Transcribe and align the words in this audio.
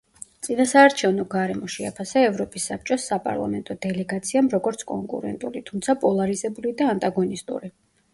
წინასაარჩევნო 0.45 1.25
გარემო 1.33 1.67
შეაფასა 1.73 2.23
ევროპის 2.29 2.65
საბჭოს 2.71 3.05
საპარლამენტო 3.11 3.75
დელეგაციამ 3.83 4.49
როგორც 4.55 4.85
კონკურენტული, 4.93 5.63
თუმცა 5.69 5.97
პოლარიზებული 6.05 6.73
და 6.81 6.89
ანტაგონისტური. 6.95 7.71